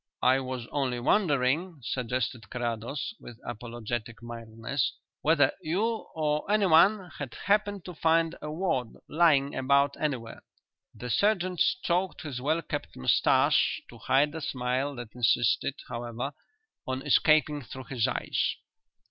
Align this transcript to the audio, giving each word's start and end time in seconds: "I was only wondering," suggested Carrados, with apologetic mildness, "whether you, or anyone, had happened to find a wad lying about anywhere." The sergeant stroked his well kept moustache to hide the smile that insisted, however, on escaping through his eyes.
"I 0.23 0.39
was 0.39 0.65
only 0.71 0.99
wondering," 0.99 1.79
suggested 1.83 2.49
Carrados, 2.49 3.13
with 3.19 3.37
apologetic 3.45 4.23
mildness, 4.23 4.93
"whether 5.21 5.51
you, 5.61 6.07
or 6.15 6.43
anyone, 6.49 7.11
had 7.19 7.35
happened 7.35 7.85
to 7.85 7.93
find 7.93 8.33
a 8.41 8.49
wad 8.49 8.95
lying 9.07 9.53
about 9.55 9.95
anywhere." 9.99 10.41
The 10.95 11.11
sergeant 11.11 11.59
stroked 11.59 12.21
his 12.21 12.41
well 12.41 12.63
kept 12.63 12.95
moustache 12.97 13.79
to 13.91 13.99
hide 13.99 14.31
the 14.31 14.41
smile 14.41 14.95
that 14.95 15.13
insisted, 15.13 15.75
however, 15.87 16.33
on 16.87 17.03
escaping 17.03 17.61
through 17.61 17.83
his 17.83 18.07
eyes. 18.07 18.55